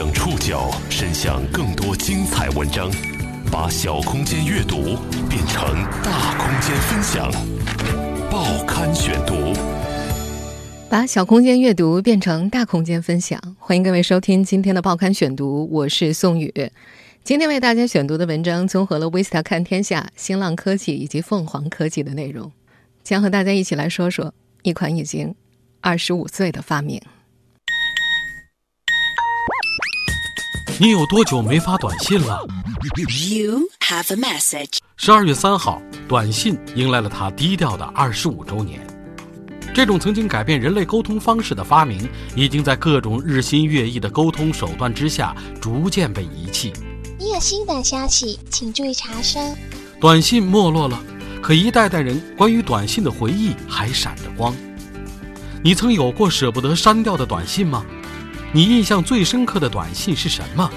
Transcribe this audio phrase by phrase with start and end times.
[0.00, 2.90] 将触角伸向更多精彩文章，
[3.52, 4.96] 把小空间阅读
[5.28, 5.62] 变成
[6.02, 7.30] 大空间分享。
[8.30, 9.52] 报刊选读，
[10.88, 13.38] 把小空间阅读变成大空间分享。
[13.58, 16.50] 欢迎各位收听今天的报刊选读，我是宋宇。
[17.22, 22.50] 今天为大家选读的文章综合了 Vista 看天下、新浪科技以及凤凰科技的内容，
[23.04, 24.32] 将和大家一起来说说
[24.62, 25.34] 一款已经
[25.82, 26.98] 二十五岁的发明。
[30.80, 32.42] 你有多久没发短信了
[33.06, 34.78] ？You have a message。
[34.96, 38.80] 十二月三号，短信迎来了它低调的二十五周年。
[39.74, 46.72] 这种曾经改变人类沟通方式的发明，已经在各种日新月异的沟通手段之下，逐渐被遗弃。
[47.18, 49.38] 你有新的消息，请注意查收。
[50.00, 50.98] 短信没落了，
[51.42, 54.56] 可一代代人关于短信的回忆还闪着光。
[55.62, 57.84] 你曾有过舍不得删掉的短信吗？
[58.52, 60.68] 你印象最深刻的短信是什么？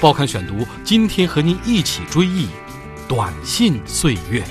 [0.00, 2.48] 报刊选读，今天和您一起追忆
[3.08, 4.42] 短信岁月。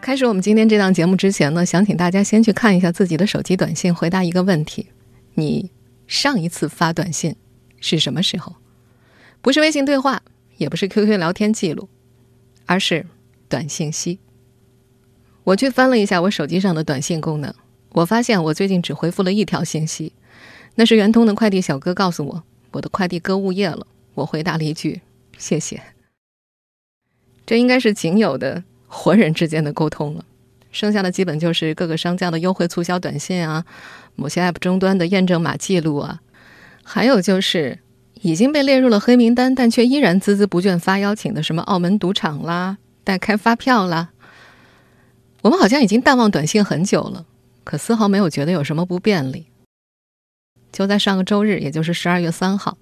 [0.00, 4.88] 开始我们今天这档节目之前呢，想请大家先去看一下自己的手机短信，回答一个问题：
[5.34, 5.70] 你
[6.08, 7.36] 上一次发短信
[7.80, 8.56] 是什么时候？
[9.40, 10.22] 不是微信对话，
[10.56, 11.88] 也不是 QQ 聊天记录，
[12.66, 13.06] 而是
[13.48, 14.18] 短信息。
[15.44, 17.54] 我去翻了一下我手机上的短信功能。
[17.96, 20.12] 我发现我最近只回复了一条信息，
[20.74, 23.86] 那是圆通的快递小哥告诉我我的快递搁物业了。
[24.12, 25.00] 我回答了一句
[25.38, 25.82] 谢谢。
[27.46, 30.26] 这应该是仅有的活人之间的沟通了，
[30.70, 33.64] 剩下的基本就是各个商家的优惠促销短信啊，
[34.14, 36.20] 某些 App 终端的验证码记录啊，
[36.82, 37.78] 还有就是
[38.20, 44.10] 已经被列入了黑名单但却依然孜孜不倦发邀请的什么澳门赌场啦、代开发票啦。
[45.40, 47.24] 我们好像已经淡忘短信很久了。
[47.66, 49.46] 可丝毫没有觉得有什么不便利。
[50.70, 52.78] 就在上个周日，也就是十二月三号，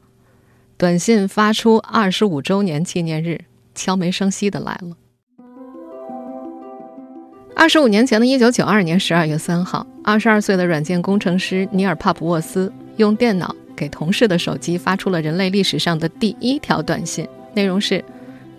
[0.77, 4.95] 短信发出二十五周年纪念日，悄没声息的来了。
[7.57, 18.05] 二十五年前的一九九二年十二月三号，二十二岁的软件工程师尼尔·帕普沃斯用电脑给同事的手机发出了人类历史上的第一条短信，内容是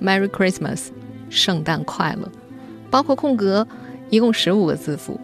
[0.01, 0.87] “Merry Christmas”，
[1.29, 2.27] 圣诞快乐，
[2.89, 3.67] 包括空格，
[4.09, 5.21] 一共十五个字符。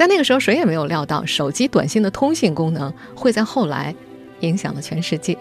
[0.00, 3.94] 在那个时候，谁也没有料到手机短信的通信功能会在后来
[4.40, 5.36] 影响了全世界。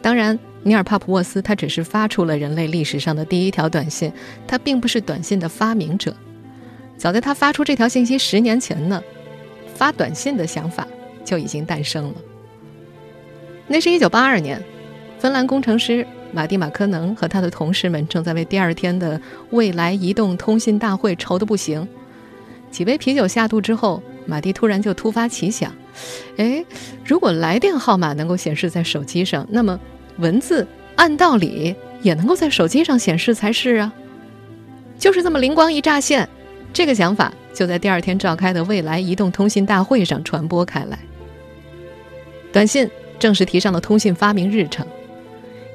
[0.00, 4.10] 当然，尼尔·帕普沃斯他只是发出了人类历史上的第一条短信，
[4.46, 6.16] 他并不是短信的发明者。
[6.96, 9.02] 早在他发出这条信息十年前呢，
[9.74, 10.88] 发短信的想法
[11.22, 12.14] 就已经诞生了。
[13.66, 14.58] 那是一九八二年，
[15.18, 19.20] 芬兰工程师马蒂·马科能和他的同事们正在为第二天的
[19.50, 21.86] 未来移动通信大会愁得不行。
[22.74, 25.72] 几杯啤酒下肚之后，马蒂突然就突发奇想
[26.38, 26.64] ：“哎，
[27.04, 29.78] 如果来电号码能够显示在手机上，那么
[30.16, 33.94] 文字按道理也能够在手机上显示才是啊！”
[34.98, 36.28] 就是这么灵光一乍现，
[36.72, 40.98] 这个想法就在第二天召开的未来移动通信大会上传播开来。
[42.52, 44.84] 短信正式提上了通信发明日程。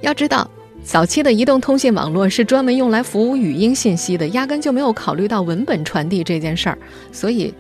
[0.02, 0.52] 要知道。
[0.84, 6.78] 早期的移动通信网络是专门用来服务语音信息的，压根就没有考虑到文本传递这件事儿，
[7.12, 7.54] 所以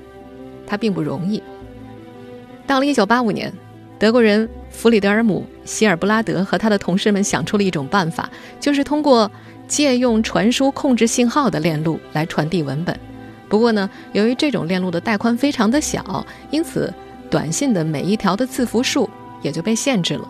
[0.65, 1.41] 它并不容易。
[2.65, 3.53] 到了1985年，
[3.99, 8.27] 德国人弗里德尔姆·希尔布拉德和他的同事们想出了一种办法，
[8.59, 9.29] 就是通过
[9.67, 12.99] 借用传输控制信号的链路来传递文本。
[13.47, 16.91] 不过呢，由于这种链路的带宽非常的小，因此
[17.29, 19.07] 短信的每一条的字符数
[19.43, 20.27] 也就被限制了。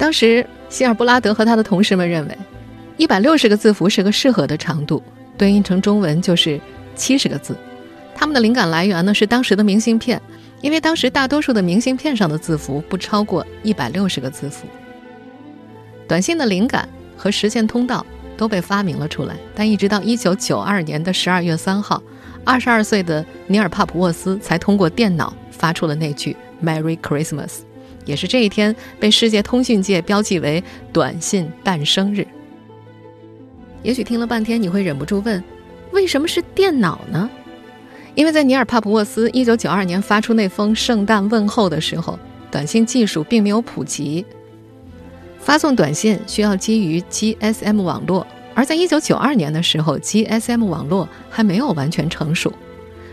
[0.00, 0.44] 当时。
[0.70, 2.38] 希尔布拉德和他的同事们认为，
[2.96, 5.02] 一百六十个字符是个适合的长度，
[5.36, 6.60] 对应成中文就是
[6.94, 7.56] 七十个字。
[8.14, 10.22] 他们的灵感来源呢是当时的明信片，
[10.60, 14.64] 因为当时大多数的明信片上的字符不超过一百六十个字符。
[16.06, 18.06] 短信的灵感和实现通道
[18.36, 22.00] 都被发明了出来，但一直到一九九二年的十二月三号，
[22.44, 27.62] 二十二岁的尼尔·帕普沃斯才通过电脑发出了那句 “Merry Christmas”。
[28.04, 30.62] 也是这一天被世界通讯界标记为
[30.92, 32.26] 短信诞生日。
[33.82, 35.42] 也许听了半天，你会忍不住问：
[35.92, 37.30] 为什么是电脑呢？
[38.14, 42.18] 因为在尼尔·帕普沃斯一九九二年发出那封圣诞问候的时候，
[42.50, 44.26] 短信技术并没有普及，
[45.38, 52.52] 发送短信需要基于 GSM 网络，而在一九九二年的时候，GSM 网络还没有完全成熟。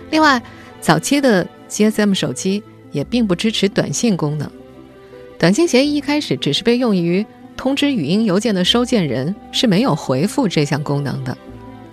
[0.10, 0.42] 另外，
[0.82, 4.52] 早期的 GSM 手机也并不支持短信功能。
[5.40, 7.26] 短信协议一开始只是被用于
[7.56, 11.38] 通知语音邮件的收件人是没有回复这项功能的，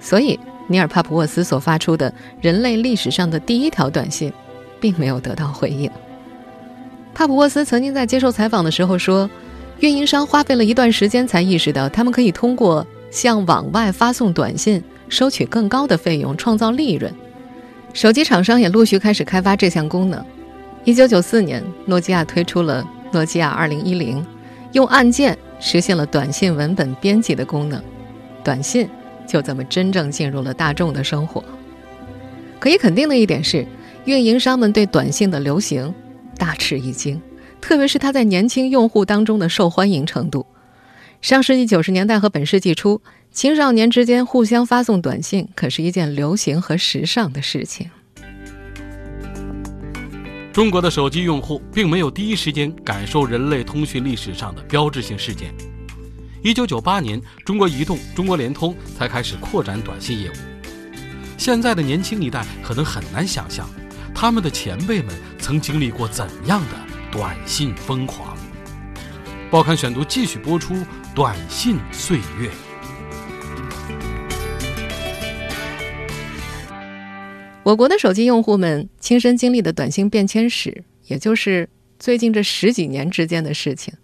[0.00, 4.32] 所以尼尔·帕普沃斯所发出的人类历史上的第一条短信，
[4.80, 5.90] 并没有得到回应。
[7.14, 9.28] 帕普沃斯曾经在接受采访的时候说，
[9.80, 17.12] 运营商花费了一段时间才意识到，他们可以通过向往外发送短信收取更高的费用，创造利润。
[17.92, 20.24] 手机厂商也陆续开始开发这项功能。
[20.84, 24.24] 一九九四年，诺基亚推出了诺基亚二零一零，
[24.72, 27.82] 用按键实现了短信文本编辑的功能，
[28.42, 28.88] 短信
[29.26, 31.42] 就这么真正进入了大众的生活。
[32.58, 33.64] 可以肯定的一点是，
[34.04, 35.94] 运营商们对短信的流行。
[36.36, 37.22] 大吃一惊，
[37.60, 40.44] 特别是它在年轻用户当中的受欢迎程度。
[41.22, 43.00] 上世纪九十年代和本世纪初，
[43.30, 47.90] 青少年之间互相发送短信可是一件流行和时尚的事情。
[50.54, 55.52] 中国的手机用户并没有第一时间感受人类通讯历史上的标志性事件。
[56.44, 60.34] 一九九八年，中国移动、中国联通才开始扩展短信业务。
[61.36, 63.68] 现在的年轻一代可能很难想象。
[64.14, 66.76] 他们的前辈们曾经历过怎样的
[67.10, 68.36] 短信疯狂？
[69.50, 70.72] 报刊选读继续播出
[71.16, 72.48] 《短信岁月》。
[77.64, 81.66] 我国的手机用户们亲身经历的短信变迁史，也就是
[81.98, 83.94] 最近这十几年之间的事情，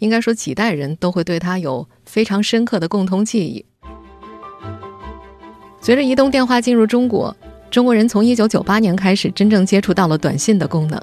[0.00, 3.64] 应该说几代人都会对它有非常深刻的共同记忆。
[5.80, 7.34] 随着移动电话进入中国。
[7.68, 11.02] 中国人从一九九八年开始真正接触到了短信的功能。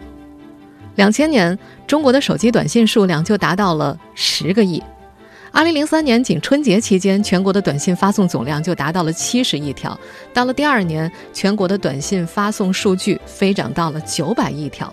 [0.96, 4.82] 两千年，中国的手机短信数量就达到了十个亿。
[5.54, 9.98] 二零零三年，仅春节期间，全国的短信发送总量就达到了七十亿条。
[10.34, 14.92] 到了第二年，全国的短信发送数据飞涨到了九百亿条。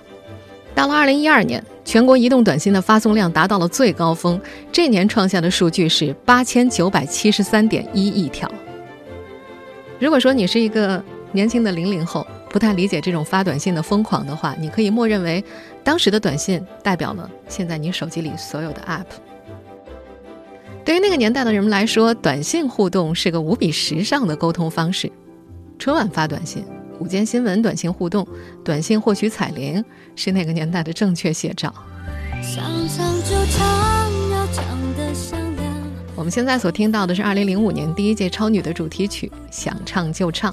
[0.75, 4.39] 到了二零一二年，全国移动短信的发送量达到了最高峰，
[4.71, 8.49] 这年创下的数据是八千九百七十三点一亿条。
[9.99, 11.03] 如果说你是一个，
[11.33, 15.43] 年轻的零零后不太理解这种发短信的疯狂的话，你可以默认为，
[15.83, 19.30] 当时的短信代表了现在你手机里所有的 App。
[20.91, 25.09] 对于那个年代的人们来说，短信互动是个无比时尚的沟通方式。
[25.79, 26.65] 春晚发短信，
[26.99, 28.27] 午间新闻短信互动，
[28.65, 29.85] 短信获取彩铃，
[30.17, 31.73] 是那个年代的正确写照。
[36.17, 40.53] 我们现在所听到的是2005年第一届超女的主题曲《想唱就唱》。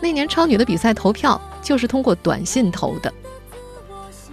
[0.00, 3.12] 那年超女的比赛投票就是通过短信投的。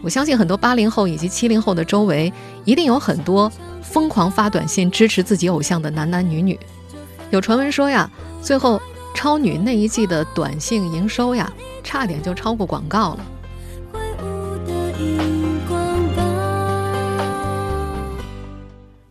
[0.02, 2.32] 我相信很多八零后以及七零后的周围
[2.64, 3.52] 一定有很多
[3.82, 6.60] 疯狂发短信支持自己偶像的男男女女。
[7.30, 8.10] 有传闻说呀，
[8.42, 8.82] 最后
[9.14, 11.52] 超女那一季的短信营收呀，
[11.84, 13.26] 差点就超过广告了。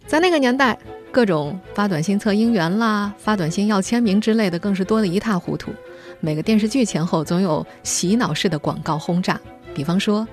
[0.07, 0.77] 在那个年代，
[1.13, 5.71] 各种发短信测姻缘啦、发短信要签名之类的，更是多得一塌糊涂。
[6.19, 9.41] 每个电视剧前后总有洗脑式的广告轰炸，
[9.73, 10.27] 比方说，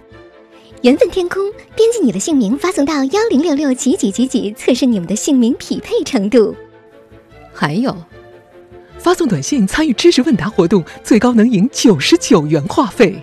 [0.83, 1.41] 缘分天空，
[1.75, 6.55] 编辑你的姓名发送到幺零六六几几几几，测试你们的姓名匹配程度。
[7.51, 7.95] 还有，
[8.99, 13.15] 发送短信参与知识问答活动，最高能赢九十九元话费。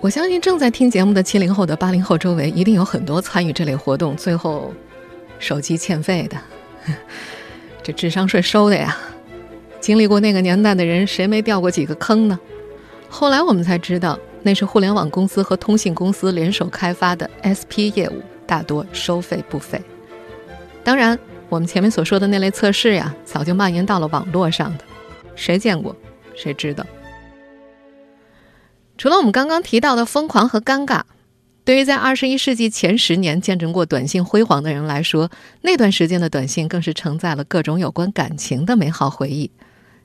[0.00, 4.74] 我相信正在听节目的七零后的八零后周围，一定有很多参与这类活动，最后
[5.38, 6.36] 手机欠费的，
[7.84, 8.98] 这智商税收的呀。
[9.80, 12.38] 经历过那个年代的人，谁没掉过几个坑呢？
[13.08, 19.80] 后来我们才知道，那是互联网公司和通信公司联手开发的 SP 业务，大多收费不菲。
[20.84, 24.84] 当然，我们前面所说的那类测试呀，早就蔓延到了网络上的，
[25.34, 25.96] 谁见过，
[26.36, 26.84] 谁知道。
[28.98, 31.00] 除了我们刚刚提到的疯狂和尴尬，
[31.64, 35.30] 对于在二十一世纪前十年见证过短信辉煌的人来说，
[35.62, 39.50] 那段时间的短信更是承载了各种有关感情的美好回忆。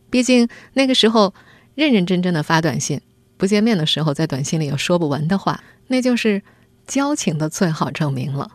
[0.09, 1.33] 毕竟那个时候，
[1.75, 3.01] 认认真真的发短信，
[3.39, 6.43] 不见面的时候在短信里有说不完的话，那就是
[6.85, 8.51] 交情的最好证明了。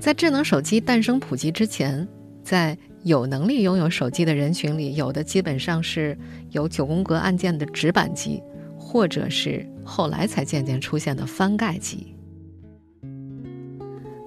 [0.00, 2.08] 在智能手机诞生普及之前，
[2.42, 6.18] 在有能力拥有手机的人群里，有的基本上是
[6.50, 8.42] 有九宫格按键的直板机，
[8.76, 12.16] 或者是后来才渐渐出现的翻盖机。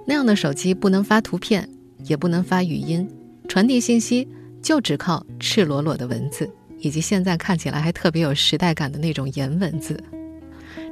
[0.08, 1.70] 那样的手机不能发图片，
[2.06, 3.06] 也不能发语音。
[3.50, 4.30] 传递信息
[4.62, 6.50] 就只靠赤裸裸的文字，
[6.84, 9.98] 以及现在看起来还特别有时代感的那种颜文字，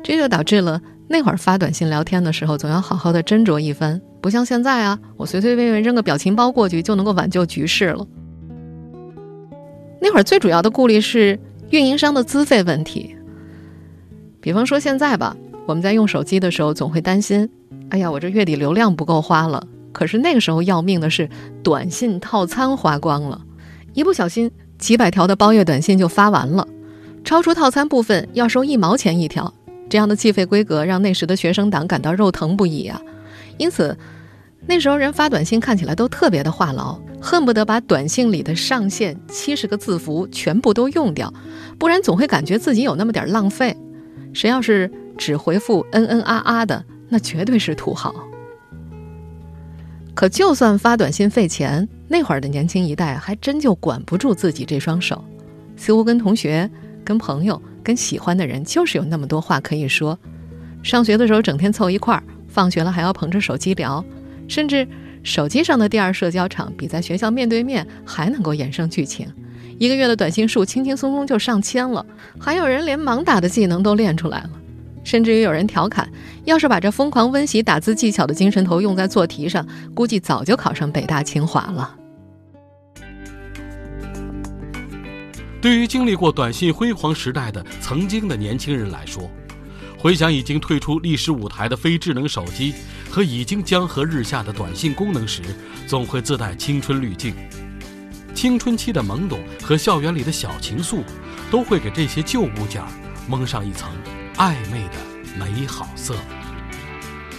[0.01, 8.07] 这就导致了那会儿发短信聊天的时候，总要好好的斟酌一番，不像现在啊，我随随便便扔个表情包过去就能够挽救局势了。
[9.99, 11.37] 那会儿最主要的顾虑是
[11.71, 13.13] 运营商的资费问题，
[14.39, 17.49] 比方说现在吧，我们在用手机的时候总会担心，
[17.89, 19.67] 哎呀，我这月底流量不够花了。
[19.91, 21.29] 可是那个时候要命的是，
[21.61, 23.41] 短信套餐花光了，
[23.93, 24.49] 一不小心
[24.81, 26.67] 几百条的包月短信就发完了。
[27.23, 29.53] 超出套餐部分要收一毛钱一条，
[29.87, 32.99] 这样的计费规格让那时的学生党感到肉疼不已啊！
[33.57, 33.95] 因此，
[34.65, 41.31] 那时候人发短信看起来都特别的话痨，恨不得把短信里的上限七十个字符全部都用掉，
[41.77, 43.77] 不然总会感觉自己有那么点浪费。
[44.33, 48.15] 谁要是只回复嗯嗯啊啊的，那绝对是土豪。
[50.15, 55.23] 可就算发短信费钱，那会儿的年轻一代还真就管不住自己这双手，
[55.77, 56.69] 似乎跟同学、
[57.05, 60.19] 跟朋友、跟喜欢的人，就是有那么多话可以说。
[60.83, 64.03] 上学的时候整天凑一块儿，放学了还要捧着手机聊，
[64.49, 64.85] 甚至
[65.23, 69.25] 手机上的第二社交场比在学校面对面还能够衍生剧情。
[69.79, 72.05] 一个月的短信数轻轻松松就上千了，
[72.37, 74.49] 还有人连盲打的技能都练出来了。
[75.05, 76.11] 甚至于有人调侃，
[76.43, 79.65] 要是把这疯狂温习打字技巧的精神头用在做题上，
[79.95, 81.95] 估计早就考上北大清华了。
[85.61, 89.29] 对于经历过短信辉煌时代的曾经的年轻人来说，
[89.95, 92.73] 回想已经退出历史舞台的非智能手机
[93.11, 95.43] 和已经江河日下的短信功能时，
[95.85, 97.35] 总会自带青春滤镜。
[98.33, 101.03] 青春期的懵懂和校园里的小情愫，
[101.51, 102.81] 都会给这些旧物件
[103.27, 103.91] 蒙上一层。
[104.37, 104.97] 暧昧的
[105.37, 106.15] 美好色。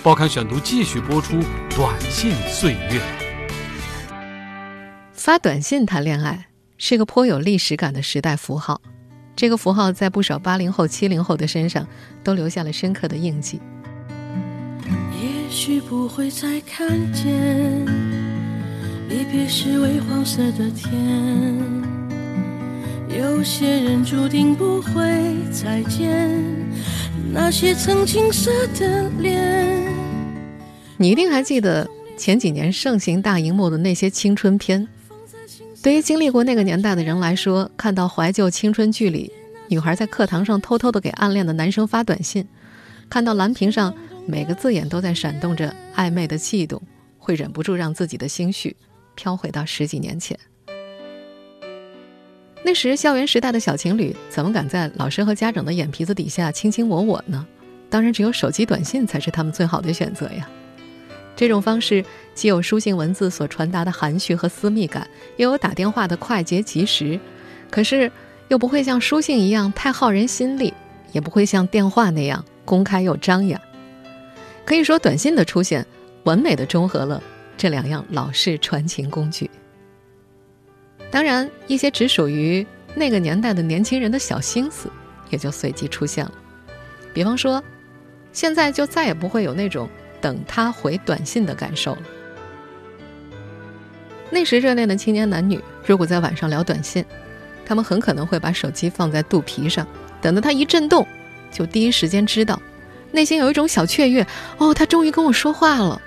[0.01, 1.37] 报刊选读继续播出
[1.75, 3.01] 《短信岁月》。
[5.13, 6.47] 发短信谈恋爱
[6.85, 8.83] 是个颇有历史感的时代符号，
[9.37, 11.87] 这个符号在不少八零后、七零后的身上
[12.25, 13.61] 都留下了深刻的印记。
[15.23, 17.87] 也许不会再看见
[19.09, 20.91] 离别时微黄色的天，
[23.17, 26.37] 有些人注定不会再见。
[27.33, 29.87] 那些曾青涩的脸，
[30.97, 34.89] 你一定还记得前几年盛行大荧幕的那些青春片。
[35.83, 39.33] 对于经历过那个年代的人来说，看到怀旧青春剧里
[39.67, 42.47] 女孩在课堂上偷偷的给暗恋的男生发短信，
[43.11, 43.93] 看到蓝屏上
[44.25, 46.81] 每个字眼都在闪动着暧昧的悸动，
[47.19, 48.77] 会忍不住让自己的心绪
[49.17, 50.39] 飘回到十几年前。
[52.65, 57.45] 那时校园时代的小情侣怎么敢在老师和家长的眼皮子底下卿卿我我呢？
[57.91, 60.49] 当然，只有手机短信才是他们最好的选择呀。
[61.43, 62.05] 这种方式
[62.37, 67.19] 既有书信文字所传达的含蓄和私密感，又有打电话的快捷及时，
[67.69, 68.13] 可是
[68.47, 70.73] 又不会像书信一样太耗人心力，
[71.11, 73.61] 也不会像电话那样公开又张扬。
[74.65, 75.85] 可以说，短信的出现
[76.23, 77.21] 完美的中和了
[77.57, 79.51] 这两样老式传情工具。
[81.11, 84.89] 当然，一些只属于那个年代的年轻人的小心思，
[85.29, 86.33] 也就随即出现了。
[87.13, 87.61] 比方说，
[88.33, 89.89] 现在就再也不会有那种
[90.23, 92.03] 等他回短信的感受了。
[94.31, 97.05] 那时热恋的青年男女，如果在晚上聊短信，
[97.67, 99.87] 他们很可能会把手机放在肚皮上，
[100.23, 101.07] 等到他一震动，
[101.51, 102.59] 就第一时间知道，
[103.11, 104.27] 内心有一种小雀跃：
[104.57, 106.01] 哦，他终于跟我说话了。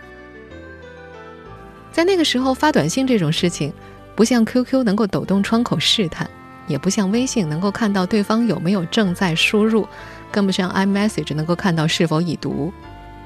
[1.92, 3.72] 在那个时候发短信这种事情。
[4.16, 6.30] 不像 QQ 能够抖动窗口试探，
[6.68, 9.86] 也不像微信能够看到对方有没有正在输入，
[10.32, 12.72] 更不像 iMessage 能够看到是否已读。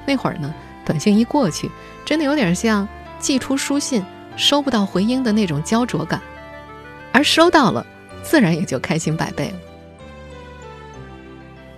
[0.04, 0.52] 那会儿呢，
[0.84, 1.70] 短信一过去，
[2.04, 4.04] 真的有点像寄出书信
[4.36, 6.20] 收不到回音的那种焦灼感，
[7.12, 7.84] 而收到了，
[8.22, 9.54] 自然也就开心百倍了。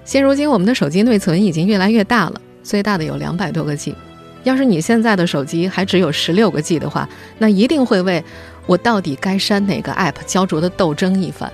[0.05, 3.95] 现如今，我们的手机内存已经越来越大了，最大的有两百多个 G。
[4.43, 8.25] 要是你现在的手机还只有十六个 G 的话，那一定会为
[8.67, 11.53] 我到底该删哪个 App 焦灼的斗争一番。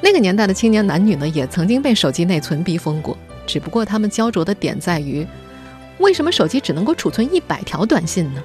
[0.00, 5.26] 那个年代的青年男女呢，也曾经被手机内存逼疯过，只不过他们焦灼的点在于，
[6.00, 8.42] 为什么手机只能够储存一百条短信呢？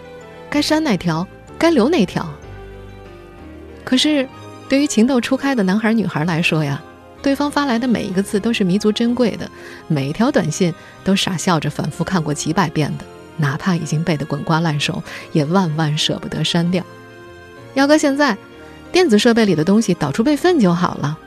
[0.49, 1.25] 该删哪条？
[1.57, 2.29] 该留哪条？
[3.83, 4.27] 可是，
[4.67, 6.81] 对于情窦初开的男孩女孩来说呀。
[7.21, 9.49] 对方发来的每一个字都是弥足珍贵的，
[9.87, 10.71] 每一条短信
[11.03, 13.05] 都傻笑着反复看过几百遍的，
[13.37, 16.83] 哪怕已经背得滚瓜烂熟，也万万舍不得删掉。
[17.73, 18.37] 要搁现在，
[18.91, 21.17] 电子设备里的东西导出备份就好了。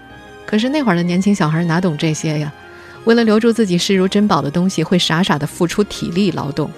[0.47, 2.53] 可是那会儿的年轻小孩哪懂这些呀？
[3.05, 6.71] 为了留住自己视如珍宝的东西，会傻傻的付出体力劳动，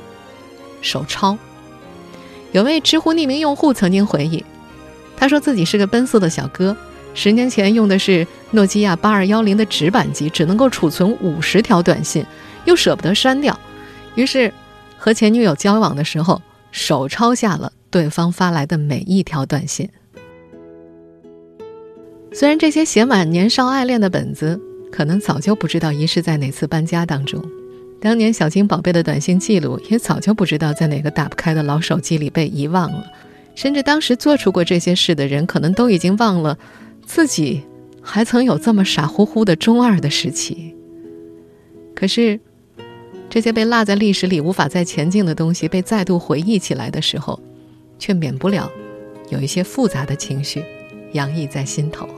[0.81, 1.37] 手抄。
[2.53, 4.45] 有位知乎匿名用户曾经回忆，
[5.17, 6.77] 他说自己是个奔四的小哥。
[7.13, 12.25] 十年前用的是诺基亚八二幺零的直板机，只能够储存五十条短信，
[12.65, 13.59] 又舍不得删掉，
[14.15, 14.53] 于是
[14.97, 19.89] 和前女友交往的时候，手抄下了对方发来的每一条短信。
[22.33, 24.61] 虽然这些写满年少爱恋的本子，
[24.91, 27.43] 可能早就不知道遗失在哪次搬家当中，
[28.01, 33.05] 当年小金宝贝的短信记录，也早就不知道在哪个打不开的老手机里被遗忘了，
[33.55, 36.59] 甚至当时做出过这些事的人，可能都已经忘了。
[37.07, 37.63] 自己
[38.03, 40.75] 还曾有这么傻乎乎的中二的时期。
[41.95, 42.39] 可是，
[43.29, 47.41] 这些被落在历史里无法再前进的东西被再度回忆起来的时候，
[47.99, 48.71] 却免不了
[49.29, 50.65] 有一些复杂的情绪
[51.13, 52.09] 洋溢在心头。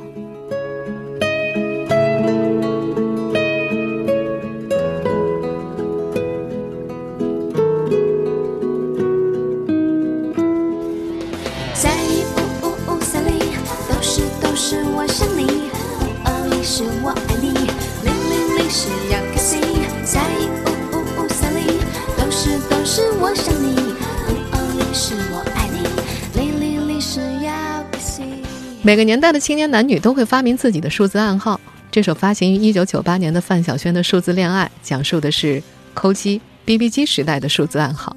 [28.85, 31.61] 每个年代的青年男女都会发明自己的数字暗号。
[31.93, 35.62] 这首发行于一九九八年的范晓萱的《数字恋爱》，讲述的是
[35.95, 38.17] 抠机、BB 机时代的数字暗号。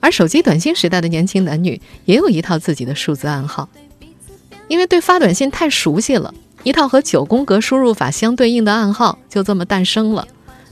[0.00, 3.68] 而手机短信时代的年轻男女也有一套自己的数字暗号，
[4.66, 6.32] 因为对发短信太熟悉了，
[6.62, 10.26] 一套和九宫格输入法相对应的暗号就这么诞生了。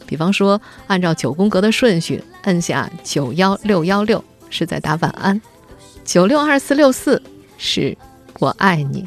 [0.06, 5.38] 比方说，按照九宫格的顺序，按下九幺六幺六是在打晚安，
[6.06, 7.22] 九六二四六四
[7.58, 7.94] 是。
[8.40, 9.06] 我爱你，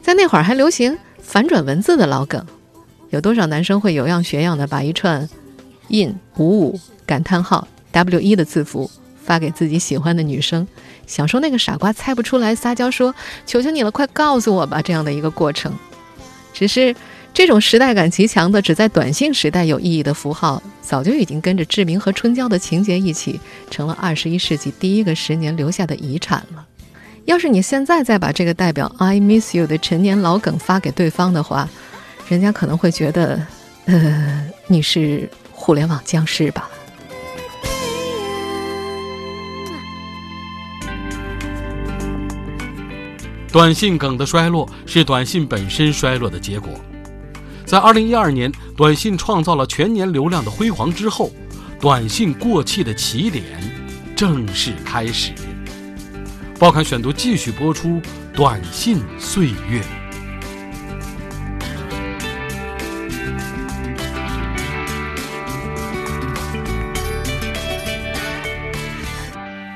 [0.00, 2.46] 在那会儿还流行反转文字的老梗，
[3.10, 5.28] 有多少男生会有样学样的把一串
[5.88, 8.88] “in 五五感叹号 w 一”的字符
[9.20, 10.64] 发给自己喜欢的女生，
[11.08, 13.12] 享受那个傻瓜猜不出来撒娇说
[13.44, 15.74] “求求你了，快告诉我吧”这样的一个过程。
[16.54, 16.94] 只是
[17.34, 23.40] 这种时代感极强的只在短信时代有意义的符号，早就已经跟着志明和春娇的情节一起，
[23.72, 26.64] 成了二十一世纪第一个十年留下的遗产了。
[27.26, 31.68] 要是你现在再把这个代表 "I miss you" 的陈年老梗发给对方的话，
[32.28, 33.44] 人家可能会觉得，
[33.86, 36.70] 呃，你是互联网僵尸吧？
[43.50, 46.70] 短信梗的衰落是短信本身衰落的结果。
[47.64, 51.32] 在二零一二年，短信创造了全年流量的辉煌之后，
[51.80, 53.44] 短信过气的起点
[54.14, 55.32] 正式开始。
[56.58, 57.88] 报刊选读继续播出
[58.32, 59.52] 《短信岁月》。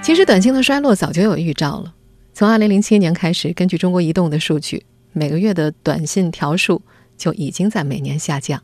[0.01, 1.93] 其实，短信的衰落早就有预兆了。
[2.33, 6.81] 从二零零七年开始，根据中国移动的数据，每个月的短信条数
[7.19, 8.59] 就已经在每年下降。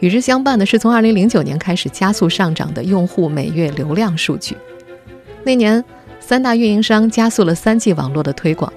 [0.00, 4.56] 与之相伴的是，从二零零九年开始加速上涨的用户每月流量数据。
[5.44, 5.84] 那年。
[6.28, 8.70] 三大运营商加速了三 G 网络的推广，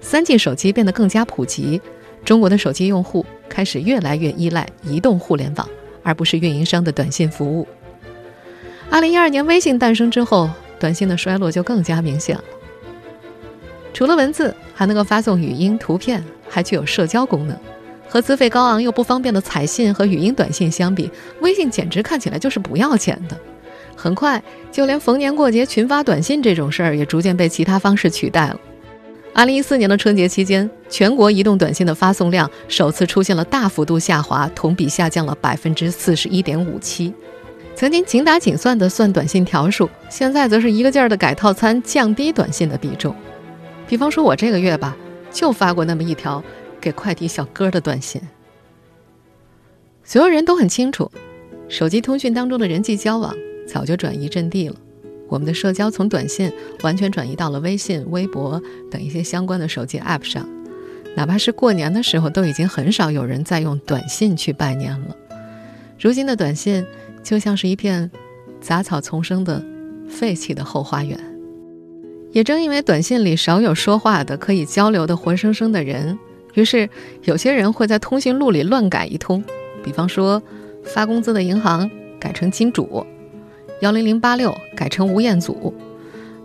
[0.00, 1.78] 三 G 手机变得更加普及，
[2.24, 5.68] 中国的手机用户开始越来越依赖移动互联网，
[6.02, 7.68] 而不是运营商的短信服务。
[8.88, 10.48] 二零一二年微信诞生之后，
[10.80, 12.44] 短信的衰落就更加明显了。
[13.92, 17.54] 除了文字，还能够发送语音、图片，还具有社交功能。
[18.08, 21.10] 和资费高昂又不方便的彩信和语音短信相比，
[21.42, 23.38] 微信简直看起来就是不要钱的。
[23.96, 28.60] 很快，就连逢年过节群发短信这种事儿也逐渐被其他方式取代了。
[29.32, 37.12] 二零一四年的春节期间，全国移动短信的发送量首次出现了大幅度下滑，同比下降了百分之四十一点五七。
[37.74, 43.12] 曾经紧打紧算的算短信条数，现在则是一个劲儿的改套餐，降低短信的比重。
[43.88, 44.96] 比方说，我这个月吧，
[45.32, 46.40] 就发过那么一条
[46.80, 48.22] 给快递小哥的短信。
[50.04, 51.10] 所有人都很清楚，
[51.68, 53.34] 手机通讯当中的人际交往。
[53.66, 54.76] 早就转移阵地了，
[55.28, 60.48] 我们的社交从短信完全转移到了微信、微博等一些相关的手机 App 上。
[61.16, 65.16] 哪怕是过年的时候，都已经很少有人再用短信去拜年了。
[65.98, 66.84] 如今的短信
[67.22, 68.10] 就像是一片
[68.60, 69.64] 杂草丛生的
[70.08, 71.18] 废弃的后花园。
[72.32, 76.18] 也正因为短信里少有说话的、可以交流的活生生的人，
[76.54, 76.90] 于是
[77.22, 79.42] 有些人会在通讯录里乱改一通，
[79.84, 80.42] 比方说
[80.82, 83.06] 发工资的银行改成金主。
[83.80, 85.74] 幺零零八六改成吴彦祖，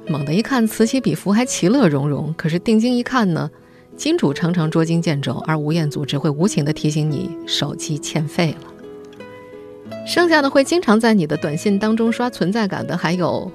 [0.07, 2.33] 猛地一看此起彼伏，还其乐融融。
[2.35, 3.49] 可是定睛一看呢，
[3.95, 9.95] 金主常常捉襟见肘，而吴彦祖只会无情地提醒你手机欠费了。
[10.05, 13.51] 剩下的会经常在你的短信当中刷存在感的，还有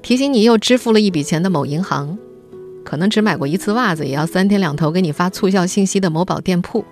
[0.00, 2.18] 提醒你又支付了一笔钱的某银行，
[2.82, 6.82] 可能只买过一次袜子也要三天两头给你发促销信息的某宝店铺，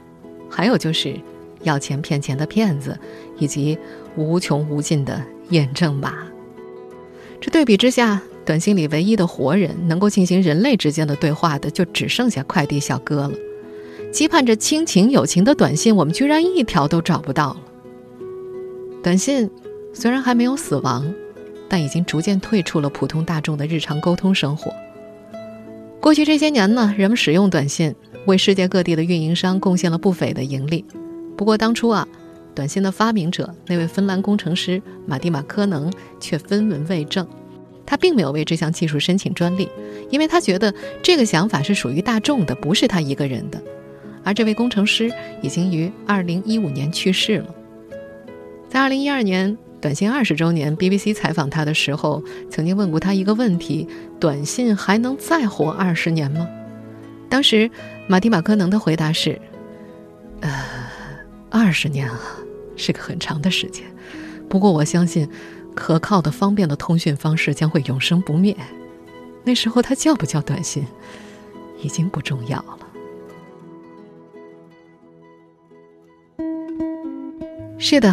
[0.50, 1.18] 还有就是
[1.62, 2.96] 要钱骗钱的骗子，
[3.38, 3.78] 以及
[4.16, 5.20] 无穷无尽的。
[5.50, 6.14] 验证码。
[7.40, 13.32] 这对比之下，短信里唯一的活人能够进行人类之间的对话的，就只剩下快递小哥了。
[14.12, 17.60] 期盼着亲情友情的短信，我们居然一条都找不到了。
[19.02, 19.50] 短信
[19.92, 21.14] 虽然还没有死亡，
[21.68, 24.72] 但已经逐渐退出了普通大众的日常沟通生活。
[26.00, 27.94] 过去这些年呢，人们使用短信，
[28.26, 30.84] 为世界各地的运营商贡献了不菲的盈利。
[31.36, 32.08] 不过当初啊，
[32.54, 37.26] 短信的发明者那位芬兰工程师马蒂马科能却分文未挣，
[37.86, 39.68] 他并没有为这项技术申请专利，
[40.10, 43.62] 因为他觉得这个想法是属于大众的，不是他一个人的。
[44.24, 47.54] 而这位工程师已经于2015年去世了。
[48.68, 53.88] 在2012年短信二十周年，BBC 采访他的时候，曾经问过他一个问题：
[54.20, 56.46] 短信还能再活二十年吗？
[57.30, 57.70] 当时，
[58.08, 59.40] 马蒂马科能的回答是
[60.40, 60.50] ：“呃，
[61.50, 62.20] 二十年啊，
[62.76, 63.84] 是个很长的时间。
[64.48, 65.28] 不过我相信，
[65.74, 68.56] 可靠的、方便的通讯方式将会永生不灭。
[69.44, 70.84] 那时候，它叫不叫短信，
[71.82, 72.78] 已经不重要了。”
[77.80, 78.12] 是的，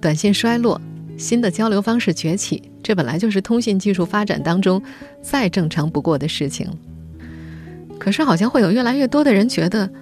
[0.00, 0.80] 短信衰落，
[1.18, 4.82] 新的交流方式崛起，这本来就是通信技术发展当中
[5.20, 6.66] 再正常不过的事情。
[7.98, 9.92] 可是，好像会有越来越多的人觉得，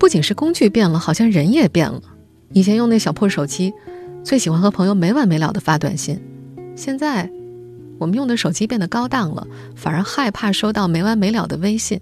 [0.00, 2.02] 不仅是工具变了，好像人也变了。
[2.54, 3.74] 以前用那小破手机，
[4.24, 6.18] 最喜欢和朋友没完没了的发短信，
[6.74, 7.30] 现在
[7.98, 12.00] 我们用的手机变得高档了，反而害怕收到没完没了的微信。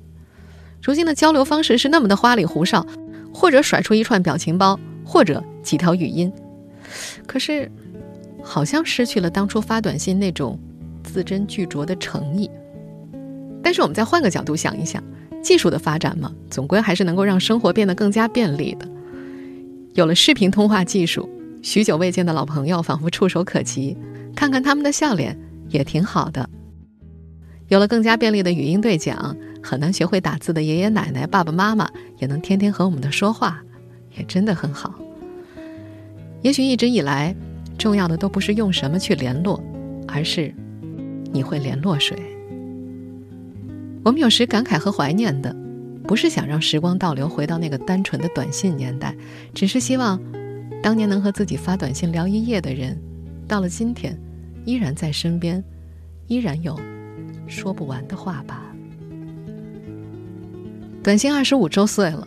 [0.80, 2.86] 如今的交流方式是那么的花里胡哨，
[3.34, 6.32] 或者甩出一串表情包，或者几条语音，
[7.26, 7.68] 可是
[8.44, 10.56] 好像失去了当初发短信那种
[11.02, 12.48] 字斟句酌的诚意。
[13.60, 15.02] 但是我们再换个角度想一想，
[15.48, 18.86] 技术的发展嘛，总归还是能够让生活变得更加便利的。
[19.94, 21.26] 有了视频通话技术，
[21.62, 23.96] 许久未见的老朋友仿佛触手可及，
[24.36, 25.34] 看看他们的笑脸
[25.70, 26.46] 也挺好的。
[27.68, 33.58] 有了更加便利的语音对讲，很难学会打字的爷爷奶奶、爸爸妈妈也能天天和我们的说话，
[34.18, 34.94] 也真的很好。
[36.42, 37.34] 也许一直以来，
[37.78, 39.58] 重要的都不是用什么去联络，
[40.06, 40.54] 而是
[41.32, 42.14] 你会联络谁。
[44.08, 45.54] 我们有时感慨和怀念的，
[46.04, 49.14] 不是想让时光倒流回到那个单纯的短信年代，
[49.52, 50.18] 只是希望
[50.82, 52.98] 当年能和自己发短信聊一夜的人，
[53.46, 54.18] 到了今天
[54.64, 55.62] 依然在身边，
[56.26, 56.74] 依然有
[57.46, 58.74] 说不完的话吧。
[61.02, 62.26] 短信二十五周岁了，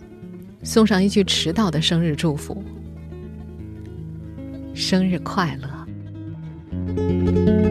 [0.61, 2.63] 送上一句迟到的生日祝福：
[4.75, 7.70] 生日快乐！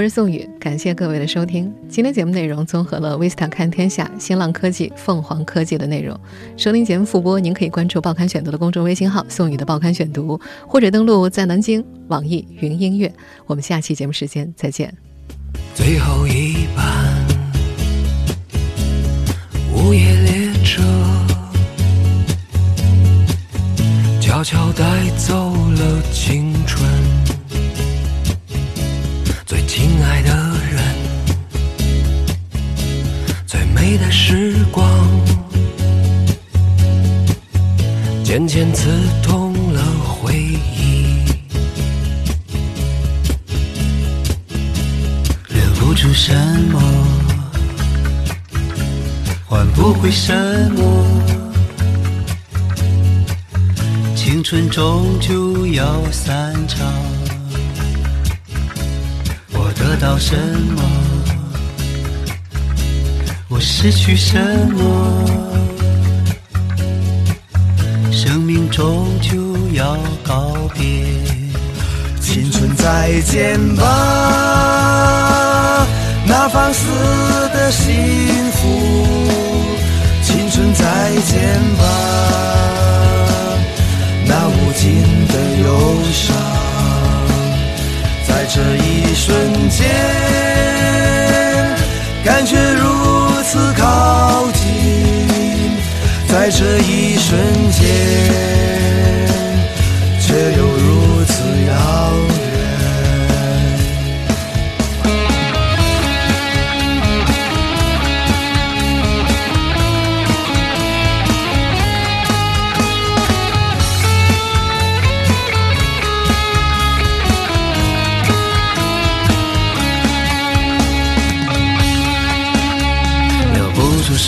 [0.00, 1.70] 我是宋宇，感谢各位的收听。
[1.86, 6.18] 今天节目内容综合了 Vista 看天下、新浪科技、凤凰科技的内容。
[6.56, 13.12] 收听节目复播，您可以关注《报刊选读》的公众微信号“宋宇的报刊选读”，或者登录在南京网易云音乐。
[13.44, 14.90] 我们下期节目时间再见。
[15.74, 17.26] 最后一班
[19.74, 20.82] 午夜列车，
[24.18, 27.19] 悄悄带走了青春。
[30.10, 30.30] 爱的
[30.72, 30.82] 人，
[33.46, 34.84] 最美的时光，
[38.24, 38.90] 渐渐刺
[39.22, 41.24] 痛了回忆，
[45.48, 46.34] 留不住什
[46.72, 46.82] 么，
[49.46, 50.34] 换不回什
[50.72, 51.06] 么，
[54.16, 57.19] 青春终究要散场。
[60.00, 60.82] 得到什么？
[63.48, 64.38] 我失去什
[64.72, 64.80] 么？
[68.10, 69.36] 生命终究
[69.74, 70.82] 要告别，
[72.18, 73.84] 青春再见吧，
[76.24, 76.86] 那放肆
[77.52, 77.92] 的幸
[78.52, 78.68] 福。
[80.22, 81.84] 青春再见吧，
[84.24, 85.68] 那无尽的忧
[86.10, 86.59] 伤。
[88.52, 89.88] 这一瞬间，
[92.24, 94.66] 感觉如此靠近；
[96.26, 97.38] 在这一瞬
[97.70, 97.86] 间，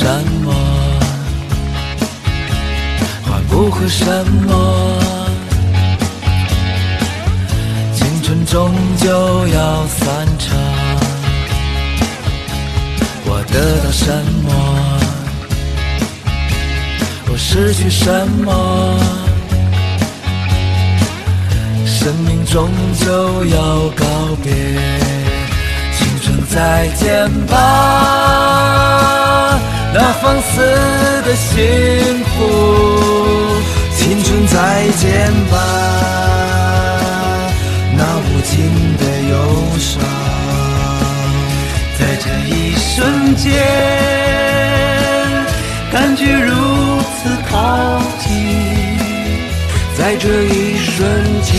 [0.03, 0.09] 什
[0.45, 0.53] 么
[3.25, 4.05] 换不回什
[4.49, 4.99] 么？
[7.95, 10.59] 青春终究要散场。
[13.25, 14.13] 我得到什
[14.43, 14.51] 么？
[17.31, 18.99] 我失去什么？
[21.87, 24.05] 生命终究要告
[24.43, 24.53] 别，
[25.97, 29.22] 青春再见吧，
[29.95, 30.61] 那放肆
[31.23, 32.31] 的幸福，
[33.95, 35.55] 青春再见吧，
[37.95, 39.35] 那无尽的忧
[39.79, 40.01] 伤，
[41.99, 43.53] 在这一瞬间，
[45.93, 46.51] 感觉如
[47.19, 48.31] 此靠近。
[49.95, 51.01] 在这一瞬
[51.43, 51.53] 间，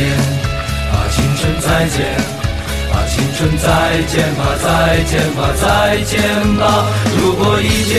[0.00, 0.08] 见！
[0.92, 1.98] 啊，青春再见！
[2.90, 3.68] 啊，青春再
[4.08, 4.66] 见吧，再
[5.04, 6.16] 见吧，再见
[6.56, 6.86] 吧！
[7.20, 7.98] 如果一天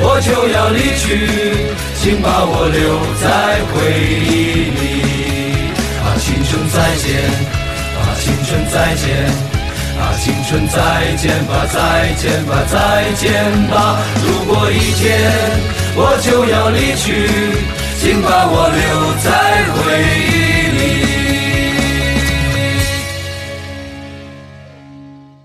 [0.00, 1.04] 我就要离去，
[2.00, 2.78] 请把我留
[3.20, 3.26] 在
[3.66, 3.74] 回
[4.22, 4.78] 忆里。
[6.00, 7.08] 啊，青春再见！
[7.98, 9.04] 啊，青春再见！
[9.98, 10.78] 啊，青春再
[11.16, 11.76] 见吧，再
[12.14, 13.26] 见吧，再见
[13.68, 13.98] 吧！
[14.24, 15.08] 如果一天
[15.96, 17.28] 我就要离去，
[17.98, 18.80] 请把我留
[19.20, 19.28] 在
[19.74, 19.78] 回
[20.46, 20.49] 忆